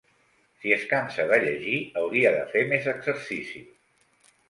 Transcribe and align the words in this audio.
Si 0.63 0.73
es 0.77 0.85
cansa 0.93 1.27
de 1.33 1.39
llegir 1.45 1.75
hauria 2.03 2.35
de 2.39 2.43
fer 2.57 2.67
més 2.75 2.91
exercici. 2.97 3.67